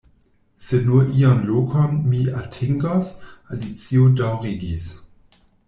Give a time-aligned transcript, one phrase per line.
[0.57, 3.13] "Se nur iun lokon mi atingos,"
[3.53, 4.93] Alicio daŭrigis.